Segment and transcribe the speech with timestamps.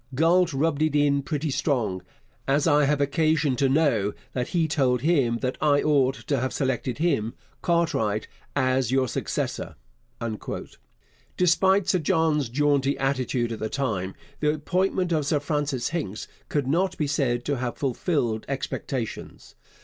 [0.15, 2.01] Galt rubbed it in pretty strong,
[2.47, 6.51] as I have occasion to know that he told him that I ought to have
[6.51, 9.75] selected him (Cartwright) as your successor.
[11.37, 16.65] Despite Sir John's jaunty attitude at the time, the appointment of Sir Francis Hincks could
[16.65, 19.53] not be said to have fulfilled expectations.